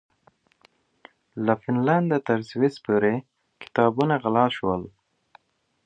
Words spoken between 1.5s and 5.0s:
فنلنډه تر سويس پورې کتابونه غلا شول.